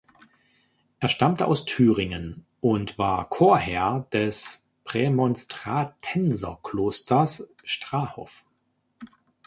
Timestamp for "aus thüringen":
1.45-2.43